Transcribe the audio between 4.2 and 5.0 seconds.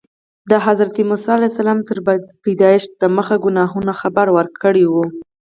ورکړی و.